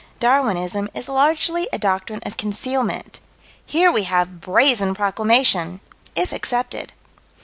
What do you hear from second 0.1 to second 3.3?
Darwinism is largely a doctrine of concealment: